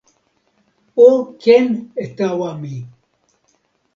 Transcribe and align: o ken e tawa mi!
o 1.07 1.09
ken 1.41 1.67
e 2.03 2.05
tawa 2.17 2.49
mi! 2.61 2.75